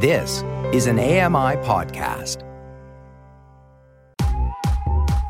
[0.00, 2.44] This is an AMI podcast.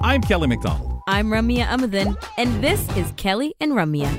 [0.02, 1.00] I'm Kelly McDonald.
[1.08, 4.12] I'm Ramya Amuthan, and this is Kelly and Ramya.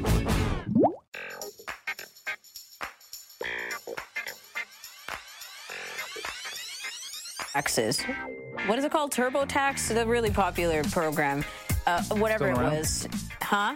[7.54, 8.02] Taxes.
[8.66, 9.12] What is it called?
[9.12, 11.46] TurboTax, the really popular program.
[11.86, 13.08] Uh, whatever it was.
[13.40, 13.76] Huh?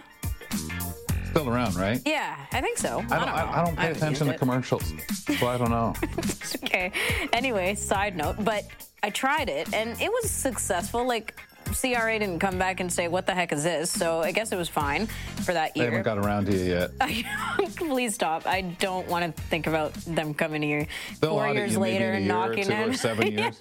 [1.34, 2.00] Still around, right?
[2.06, 2.98] Yeah, I think so.
[3.10, 4.92] I don't, I, I don't pay haven't attention to commercials,
[5.36, 5.92] so I don't know.
[6.64, 6.92] okay.
[7.32, 8.64] Anyway, side note, but
[9.02, 11.04] I tried it and it was successful.
[11.04, 11.34] Like,
[11.64, 13.90] CRA didn't come back and say, what the heck is this?
[13.90, 15.08] So I guess it was fine
[15.42, 15.86] for that year.
[15.86, 16.90] They haven't got around to you yet.
[17.76, 18.46] Please stop.
[18.46, 20.86] I don't want to think about them coming here
[21.20, 23.58] They'll four years later year knocking two or on seven years.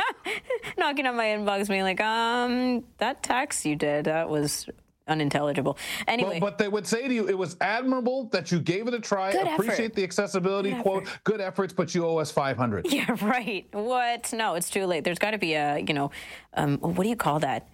[0.77, 4.67] knocking on my inbox being like, um, that tax you did, that was
[5.07, 5.77] unintelligible.
[6.07, 6.39] Anyway.
[6.39, 8.99] Well, but they would say to you, it was admirable that you gave it a
[8.99, 9.31] try.
[9.31, 9.95] Good Appreciate effort.
[9.95, 11.03] the accessibility Good quote.
[11.03, 11.23] effort.
[11.23, 12.87] Good efforts, but you owe us 500.
[12.93, 13.67] Yeah, right.
[13.71, 14.31] What?
[14.33, 15.03] No, it's too late.
[15.03, 16.11] There's got to be a, you know,
[16.53, 17.67] um, what do you call that?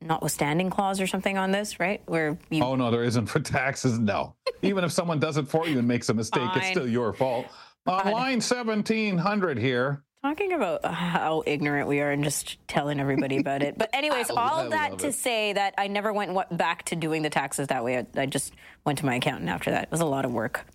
[0.00, 2.02] Notwithstanding clause or something on this, right?
[2.06, 2.62] Where you.
[2.62, 3.98] Oh, no, there isn't for taxes.
[3.98, 4.34] No.
[4.62, 7.46] Even if someone does it for you and makes a mistake, it's still your fault.
[7.86, 10.02] On line 1700 here.
[10.26, 13.78] Talking about how ignorant we are and just telling everybody about it.
[13.78, 15.12] But anyways, all that to it.
[15.12, 17.98] say that I never went back to doing the taxes that way.
[17.98, 18.52] I, I just
[18.84, 19.84] went to my accountant after that.
[19.84, 20.66] It was a lot of work.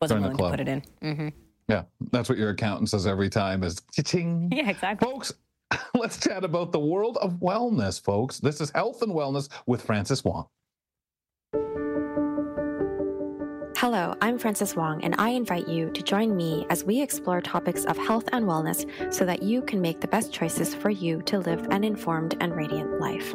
[0.00, 0.82] Wasn't Join willing to put it in.
[1.02, 1.28] hmm
[1.68, 4.48] Yeah, that's what your accountant says every time is cha-ching.
[4.56, 5.06] Yeah, exactly.
[5.06, 5.34] Folks,
[5.94, 8.38] let's chat about the world of wellness, folks.
[8.38, 10.46] This is Health and Wellness with Frances Wong.
[13.80, 17.84] Hello, I'm Frances Wong, and I invite you to join me as we explore topics
[17.84, 21.40] of health and wellness so that you can make the best choices for you to
[21.40, 23.32] live an informed and radiant life.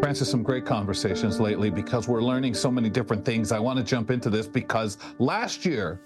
[0.00, 3.52] Frances, some great conversations lately because we're learning so many different things.
[3.52, 6.00] I want to jump into this because last year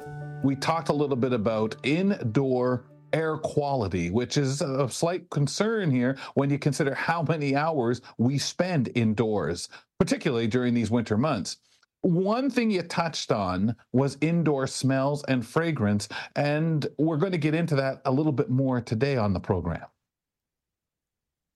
[0.44, 2.84] we talked a little bit about indoor
[3.14, 8.36] air quality, which is a slight concern here when you consider how many hours we
[8.36, 11.56] spend indoors, particularly during these winter months.
[12.06, 17.52] One thing you touched on was indoor smells and fragrance, and we're going to get
[17.52, 19.82] into that a little bit more today on the program.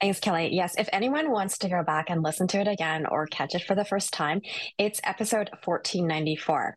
[0.00, 0.48] Thanks, Kelly.
[0.52, 3.62] Yes, if anyone wants to go back and listen to it again or catch it
[3.62, 4.40] for the first time,
[4.76, 6.76] it's episode 1494.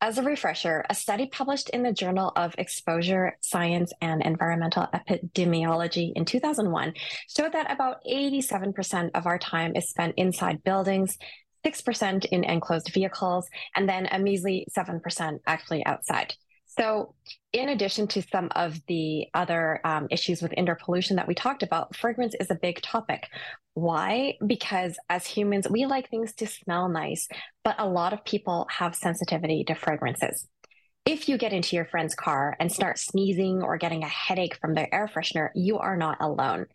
[0.00, 6.10] As a refresher, a study published in the Journal of Exposure Science and Environmental Epidemiology
[6.16, 6.94] in 2001
[7.28, 11.18] showed that about 87% of our time is spent inside buildings,
[11.64, 16.34] 6% in enclosed vehicles, and then a measly 7% actually outside.
[16.78, 17.14] So,
[17.52, 21.62] in addition to some of the other um, issues with indoor pollution that we talked
[21.62, 23.28] about, fragrance is a big topic.
[23.74, 24.38] Why?
[24.46, 27.28] Because as humans, we like things to smell nice,
[27.62, 30.48] but a lot of people have sensitivity to fragrances.
[31.04, 34.74] If you get into your friend's car and start sneezing or getting a headache from
[34.74, 36.66] their air freshener, you are not alone.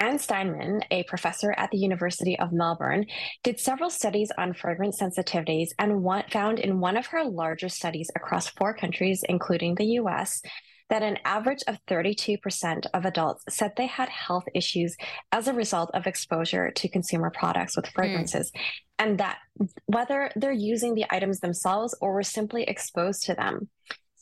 [0.00, 3.06] Anne Steinemann, a professor at the University of Melbourne,
[3.42, 8.08] did several studies on fragrance sensitivities and one, found in one of her larger studies
[8.14, 10.40] across four countries, including the US,
[10.88, 14.96] that an average of 32% of adults said they had health issues
[15.32, 17.92] as a result of exposure to consumer products with hmm.
[17.94, 18.52] fragrances.
[18.98, 19.38] And that
[19.86, 23.68] whether they're using the items themselves or were simply exposed to them.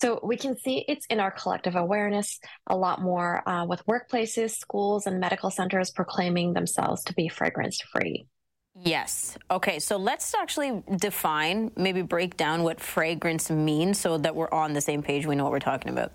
[0.01, 4.57] So we can see it's in our collective awareness a lot more uh, with workplaces,
[4.57, 8.27] schools, and medical centers proclaiming themselves to be fragrance free.
[8.79, 9.39] Yes.
[9.51, 14.75] Okay, so let's actually define, maybe break down what fragrance means so that we're on
[14.75, 15.25] the same page.
[15.27, 16.13] We know what we're talking about.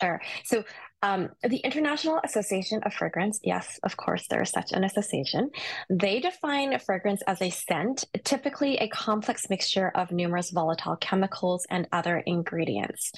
[0.00, 0.20] Sure.
[0.44, 0.64] So
[1.02, 5.50] um, the International Association of Fragrance, yes, of course, there is such an association.
[5.90, 11.88] They define fragrance as a scent, typically a complex mixture of numerous volatile chemicals and
[11.92, 13.10] other ingredients.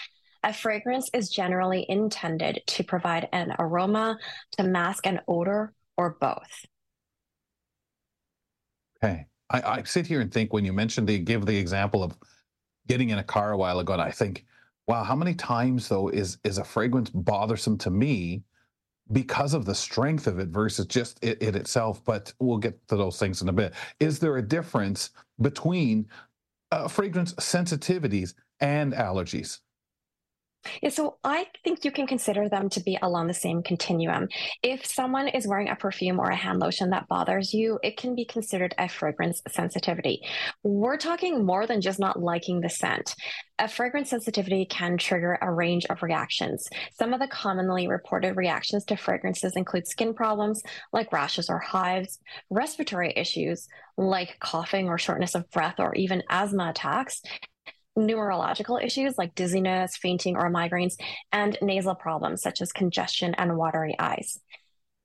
[0.43, 4.19] A fragrance is generally intended to provide an aroma,
[4.57, 6.67] to mask an odor, or both.
[9.03, 9.27] Okay.
[9.51, 12.17] I, I sit here and think when you mentioned the give the example of
[12.87, 14.45] getting in a car a while ago, and I think,
[14.87, 18.43] wow, how many times though is is a fragrance bothersome to me
[19.13, 22.05] because of the strength of it versus just it, it itself?
[22.05, 23.75] But we'll get to those things in a bit.
[24.01, 25.11] Is there a difference
[25.41, 26.07] between
[26.73, 29.61] uh, fragrance sensitivities and allergies?
[30.83, 34.29] Yeah, so I think you can consider them to be along the same continuum.
[34.63, 38.15] If someone is wearing a perfume or a hand lotion that bothers you, it can
[38.15, 40.23] be considered a fragrance sensitivity.
[40.63, 43.15] We're talking more than just not liking the scent.
[43.59, 46.67] A fragrance sensitivity can trigger a range of reactions.
[46.99, 50.61] Some of the commonly reported reactions to fragrances include skin problems
[50.93, 52.19] like rashes or hives,
[52.51, 57.23] respiratory issues like coughing or shortness of breath, or even asthma attacks,
[57.97, 60.95] neurological issues like dizziness, fainting, or migraines,
[61.33, 64.39] and nasal problems such as congestion and watery eyes.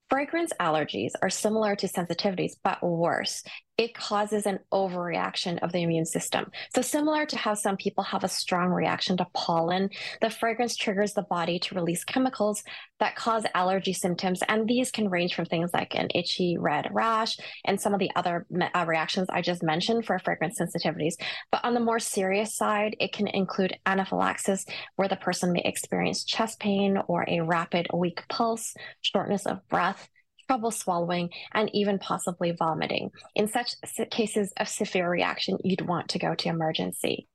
[0.09, 3.43] Fragrance allergies are similar to sensitivities, but worse
[3.79, 6.51] it causes an overreaction of the immune system.
[6.75, 9.89] So, similar to how some people have a strong reaction to pollen,
[10.19, 12.61] the fragrance triggers the body to release chemicals
[12.99, 14.41] that cause allergy symptoms.
[14.49, 18.11] And these can range from things like an itchy red rash and some of the
[18.17, 18.45] other
[18.75, 21.13] uh, reactions I just mentioned for fragrance sensitivities.
[21.49, 24.65] But on the more serious side, it can include anaphylaxis,
[24.97, 30.09] where the person may experience chest pain or a rapid, weak pulse, shortness of breath
[30.49, 33.11] trouble swallowing, and even possibly vomiting.
[33.35, 33.75] In such
[34.09, 37.27] cases of severe reaction, you'd want to go to emergency.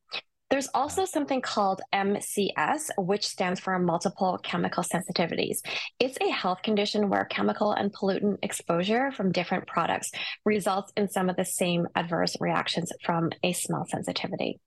[0.51, 5.59] There's also something called MCS, which stands for multiple chemical sensitivities.
[6.01, 10.11] It's a health condition where chemical and pollutant exposure from different products
[10.45, 14.59] results in some of the same adverse reactions from a smell sensitivity.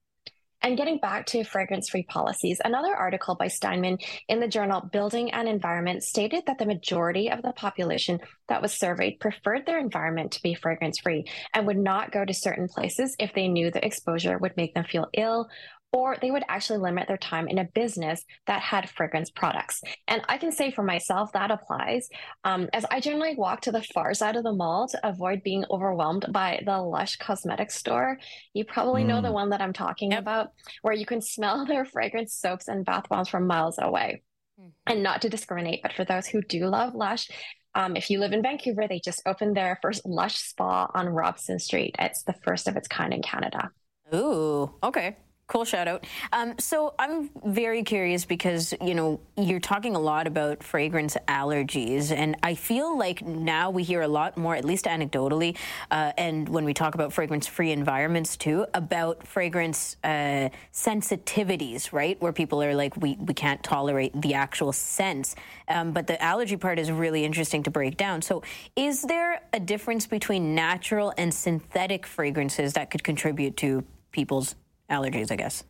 [0.60, 5.30] And getting back to fragrance free policies, another article by Steinemann in the journal Building
[5.30, 8.18] and Environment stated that the majority of the population
[8.48, 11.24] that was surveyed preferred their environment to be fragrance free
[11.54, 14.84] and would not go to certain places if they knew the exposure would make them
[14.84, 15.48] feel ill
[15.92, 19.80] or they would actually limit their time in a business that had fragrance products.
[20.06, 22.08] And I can say for myself that applies,
[22.44, 25.64] um, as I generally walk to the far side of the mall to avoid being
[25.70, 28.18] overwhelmed by the Lush cosmetic store.
[28.52, 29.06] You probably mm.
[29.06, 29.34] know the mm.
[29.34, 30.20] one that I'm talking yep.
[30.20, 30.48] about,
[30.82, 34.22] where you can smell their fragrance soaps and bath bombs from miles away.
[34.60, 34.72] Mm.
[34.86, 37.28] And not to discriminate, but for those who do love Lush,
[37.74, 41.58] um, if you live in Vancouver, they just opened their first Lush spa on Robson
[41.58, 41.94] Street.
[41.98, 43.70] It's the first of its kind in Canada.
[44.14, 45.16] Ooh, okay.
[45.48, 46.04] Cool shout out.
[46.30, 52.12] Um, so I'm very curious because, you know, you're talking a lot about fragrance allergies,
[52.12, 55.56] and I feel like now we hear a lot more, at least anecdotally,
[55.90, 62.20] uh, and when we talk about fragrance free environments too, about fragrance uh, sensitivities, right?
[62.20, 65.34] Where people are like, we, we can't tolerate the actual sense.
[65.66, 68.20] Um, but the allergy part is really interesting to break down.
[68.20, 68.42] So
[68.76, 74.54] is there a difference between natural and synthetic fragrances that could contribute to people's
[74.90, 75.64] allergies, I guess.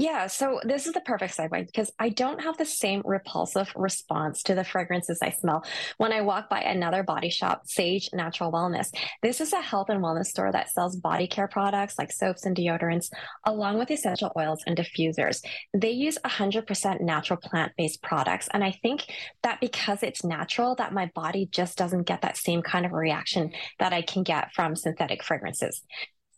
[0.00, 4.44] Yeah, so this is the perfect segue because I don't have the same repulsive response
[4.44, 5.64] to the fragrances I smell
[5.96, 8.94] when I walk by another body shop, Sage Natural Wellness.
[9.22, 12.56] This is a health and wellness store that sells body care products like soaps and
[12.56, 13.10] deodorants,
[13.44, 15.42] along with essential oils and diffusers.
[15.74, 18.48] They use 100% natural plant based products.
[18.52, 19.12] And I think
[19.42, 23.50] that because it's natural, that my body just doesn't get that same kind of reaction
[23.80, 25.82] that I can get from synthetic fragrances.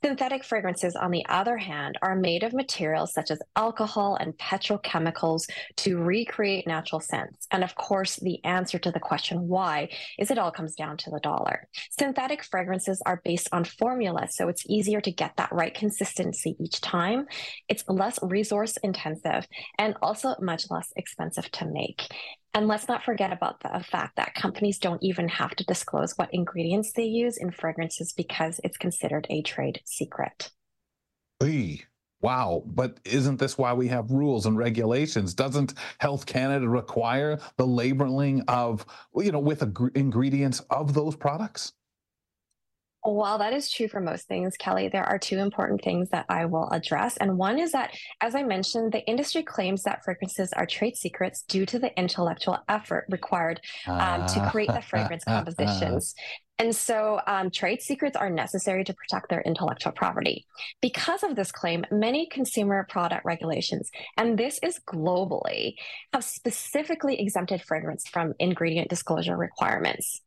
[0.02, 5.43] Synthetic fragrances, on the other hand, are made of materials such as alcohol and petrochemicals
[5.76, 7.47] to recreate natural scents.
[7.50, 11.11] And of course, the answer to the question why is it all comes down to
[11.11, 11.69] the dollar.
[11.99, 16.81] Synthetic fragrances are based on formulas, so it's easier to get that right consistency each
[16.81, 17.26] time.
[17.69, 19.46] It's less resource intensive
[19.79, 22.08] and also much less expensive to make.
[22.52, 26.35] And let's not forget about the fact that companies don't even have to disclose what
[26.35, 30.50] ingredients they use in fragrances because it's considered a trade secret.
[32.23, 32.64] Wow.
[32.67, 35.32] But isn't this why we have rules and regulations?
[35.32, 39.62] Doesn't Health Canada require the labeling of, you know, with
[39.94, 41.73] ingredients of those products?
[43.02, 46.44] While that is true for most things, Kelly, there are two important things that I
[46.44, 47.17] will address.
[47.17, 51.43] And one is that, as I mentioned, the industry claims that fragrances are trade secrets
[51.43, 56.15] due to the intellectual effort required um, to create the fragrance compositions.
[56.58, 60.46] And so um, trade secrets are necessary to protect their intellectual property.
[60.82, 65.77] Because of this claim, many consumer product regulations, and this is globally,
[66.13, 70.20] have specifically exempted fragrance from ingredient disclosure requirements.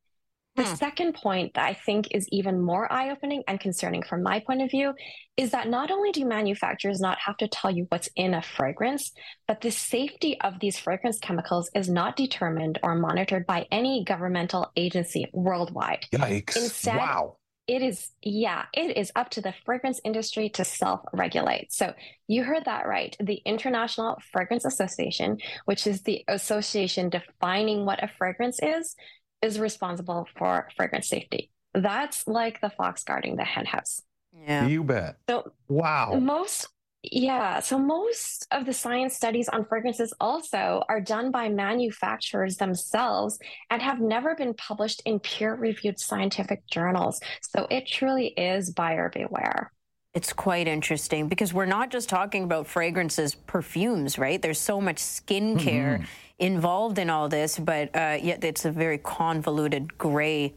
[0.55, 0.75] The hmm.
[0.75, 4.61] second point that I think is even more eye opening and concerning from my point
[4.61, 4.93] of view
[5.35, 9.11] is that not only do manufacturers not have to tell you what's in a fragrance,
[9.47, 14.71] but the safety of these fragrance chemicals is not determined or monitored by any governmental
[14.75, 16.05] agency worldwide.
[16.13, 16.55] Yikes.
[16.55, 17.37] Instead, wow.
[17.65, 21.71] It is, yeah, it is up to the fragrance industry to self regulate.
[21.71, 21.93] So
[22.27, 23.15] you heard that right.
[23.21, 28.97] The International Fragrance Association, which is the association defining what a fragrance is,
[29.43, 31.51] is responsible for fragrance safety.
[31.73, 34.01] That's like the fox guarding the henhouse.
[34.33, 34.67] Yeah.
[34.67, 35.17] You bet.
[35.29, 36.17] So wow.
[36.19, 36.67] Most
[37.11, 43.37] yeah, so most of the science studies on fragrances also are done by manufacturers themselves
[43.69, 47.19] and have never been published in peer-reviewed scientific journals.
[47.41, 49.73] So it truly is buyer beware.
[50.13, 54.41] It's quite interesting because we're not just talking about fragrances, perfumes, right?
[54.41, 56.03] There's so much skincare mm-hmm.
[56.43, 60.53] Involved in all this, but uh, yet it's a very convoluted gray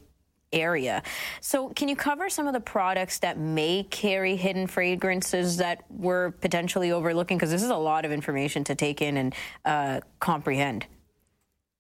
[0.52, 1.02] area.
[1.40, 6.32] So, can you cover some of the products that may carry hidden fragrances that we're
[6.32, 7.36] potentially overlooking?
[7.36, 10.86] Because this is a lot of information to take in and uh, comprehend.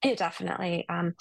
[0.06, 0.84] Yeah, definitely.
[0.88, 1.14] Um,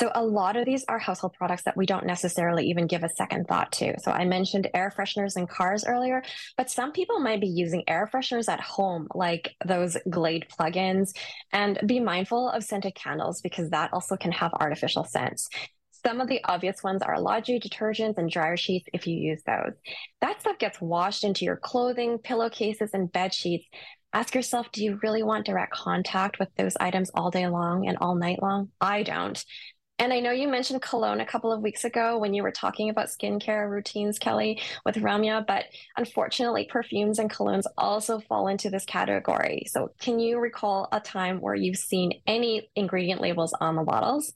[0.00, 3.08] so a lot of these are household products that we don't necessarily even give a
[3.10, 3.94] second thought to.
[4.00, 6.24] So I mentioned air fresheners in cars earlier,
[6.56, 11.10] but some people might be using air fresheners at home, like those Glade plugins,
[11.52, 15.48] and be mindful of scented candles because that also can have artificial scents.
[16.04, 19.74] Some of the obvious ones are laundry detergents and dryer sheets if you use those.
[20.20, 23.68] That stuff gets washed into your clothing, pillowcases, and bed sheets,
[24.12, 27.98] ask yourself do you really want direct contact with those items all day long and
[28.00, 28.70] all night long?
[28.80, 29.42] I don't.
[29.98, 32.90] And I know you mentioned cologne a couple of weeks ago when you were talking
[32.90, 35.66] about skincare routines, Kelly, with Ramya, but
[35.96, 39.64] unfortunately, perfumes and colognes also fall into this category.
[39.68, 44.32] So, can you recall a time where you've seen any ingredient labels on the bottles?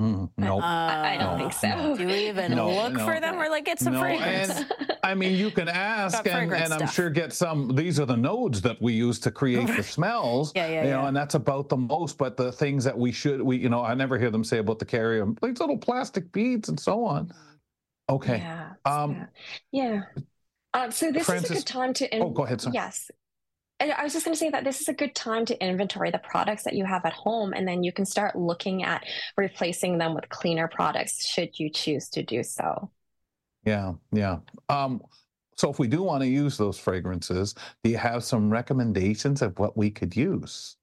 [0.00, 0.62] Mm, nope.
[0.62, 1.96] Uh, I don't think so.
[1.96, 3.04] Do we even No, look no.
[3.06, 3.36] for them?
[3.36, 4.50] We're like, get some No, fragrance.
[4.50, 7.74] and I mean, you can ask, and, and I'm sure get some.
[7.74, 10.52] These are the nodes that we use to create the smells.
[10.54, 12.18] Yeah, yeah, You know, and that's about the most.
[12.18, 14.78] But the things that we should, we, you know, I never hear them say about
[14.78, 17.32] the carrier, these little plastic beads and so on.
[18.08, 18.38] Okay.
[18.38, 18.72] Yeah.
[18.84, 19.26] Um,
[19.72, 20.02] yeah.
[20.16, 20.22] yeah.
[20.74, 22.14] Um, so this is a good time to.
[22.14, 22.74] In- Oh, go ahead, sorry.
[22.74, 23.10] Yes.
[23.78, 26.10] And I was just going to say that this is a good time to inventory
[26.10, 29.04] the products that you have at home, and then you can start looking at
[29.36, 32.90] replacing them with cleaner products should you choose to do so.
[33.66, 34.38] Yeah, yeah.
[34.68, 35.02] Um,
[35.56, 39.58] so if we do want to use those fragrances, do you have some recommendations of
[39.58, 40.76] what we could use?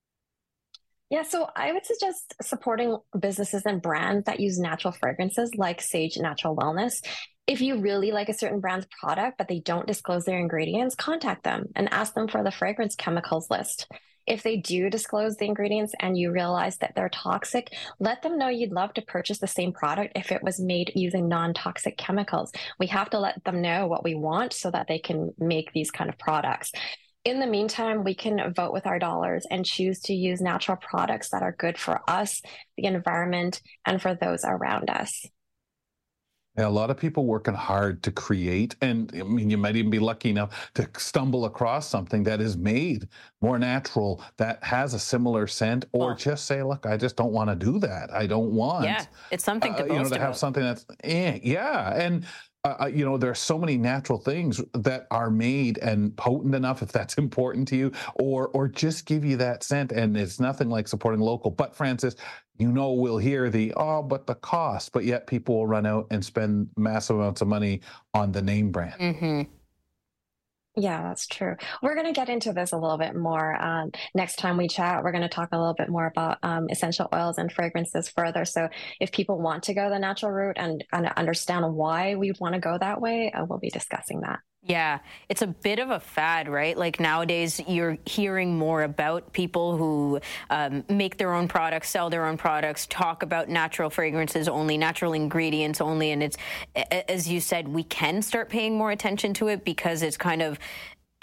[1.09, 6.17] Yeah, so I would suggest supporting businesses and brands that use natural fragrances like Sage
[6.17, 7.05] Natural Wellness.
[7.45, 11.43] If you really like a certain brand's product, but they don't disclose their ingredients, contact
[11.43, 13.87] them and ask them for the fragrance chemicals list.
[14.25, 18.47] If they do disclose the ingredients and you realize that they're toxic, let them know
[18.47, 22.51] you'd love to purchase the same product if it was made using non toxic chemicals.
[22.79, 25.91] We have to let them know what we want so that they can make these
[25.91, 26.71] kind of products.
[27.25, 31.29] In the meantime, we can vote with our dollars and choose to use natural products
[31.29, 32.41] that are good for us,
[32.75, 35.25] the environment, and for those around us.
[36.57, 39.89] Yeah, a lot of people working hard to create, and I mean, you might even
[39.89, 43.07] be lucky enough to stumble across something that is made
[43.41, 47.31] more natural, that has a similar scent, or Well- just say, "Look, I just don't
[47.33, 48.13] want to do that.
[48.13, 50.37] I don't want." yeah, it's something to uh, you know, to have about.
[50.37, 52.23] something that's eh, yeah, and
[52.65, 56.81] uh, uh, you know, there's so many natural things that are made and potent enough,
[56.83, 60.69] if that's important to you, or or just give you that scent, and it's nothing
[60.69, 61.49] like supporting local.
[61.49, 62.15] But Frances,
[62.57, 66.07] you know, we'll hear the oh, but the cost, but yet people will run out
[66.11, 67.81] and spend massive amounts of money
[68.13, 68.95] on the name brand.
[68.99, 69.41] hmm
[70.75, 71.55] Yeah, that's true.
[71.83, 75.03] We're going to get into this a little bit more um, next time we chat.
[75.03, 78.45] We're going to talk a little bit more about um, essential oils and fragrances further.
[78.45, 78.69] So,
[78.99, 82.59] if people want to go the natural route and, and understand why we want to
[82.59, 84.39] go that way, uh, we'll be discussing that.
[84.65, 86.77] Yeah, it's a bit of a fad, right?
[86.77, 92.25] Like nowadays, you're hearing more about people who um, make their own products, sell their
[92.25, 96.11] own products, talk about natural fragrances only, natural ingredients only.
[96.11, 96.37] And it's,
[97.09, 100.57] as you said, we can start paying more attention to it because it's kind of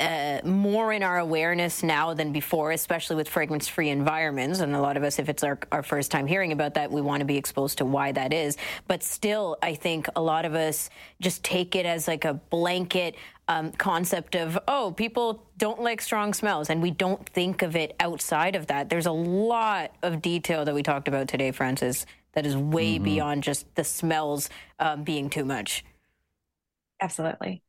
[0.00, 4.60] uh, more in our awareness now than before, especially with fragrance free environments.
[4.60, 7.00] And a lot of us, if it's our, our first time hearing about that, we
[7.00, 8.56] want to be exposed to why that is.
[8.88, 10.90] But still, I think a lot of us
[11.20, 13.14] just take it as like a blanket
[13.48, 16.70] um, concept of, oh, people don't like strong smells.
[16.70, 18.88] And we don't think of it outside of that.
[18.88, 23.42] There's a lot of detail that we talked about today, Frances, that is way beyond
[23.42, 25.84] just the smells um, being too much.
[27.00, 27.62] Absolutely.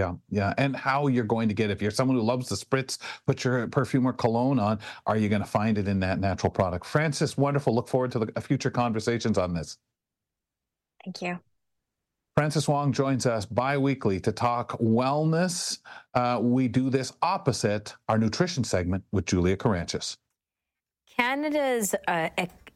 [0.00, 0.54] Yeah, yeah.
[0.56, 3.66] And how you're going to get, if you're someone who loves the spritz, put your
[3.66, 6.86] perfume or cologne on, are you going to find it in that natural product?
[6.86, 7.74] Frances, wonderful.
[7.74, 9.76] Look forward to the future conversations on this.
[11.04, 11.38] Thank you.
[12.34, 15.80] Frances Wong joins us bi weekly to talk wellness.
[16.14, 20.16] Uh, we do this opposite our nutrition segment with Julia Caranchis.
[21.20, 22.30] Canada's uh,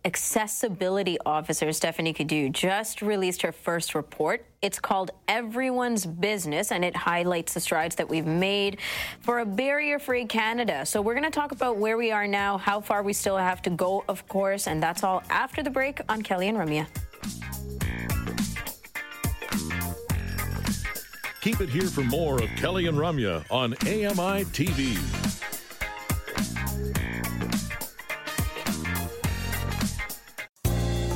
[0.05, 4.45] accessibility officer, Stephanie Cadieux, just released her first report.
[4.61, 8.81] It's called Everyone's Business, and it highlights the strides that we've made
[9.21, 10.85] for a barrier free Canada.
[10.85, 13.63] So, we're going to talk about where we are now, how far we still have
[13.63, 16.87] to go, of course, and that's all after the break on Kelly and Ramya.
[21.41, 25.24] Keep it here for more of Kelly and Ramya on AMI TV.